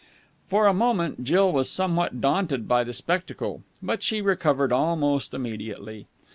[0.47, 6.07] For a moment Jill was somewhat daunted by the spectacle, but she recovered almost immediately.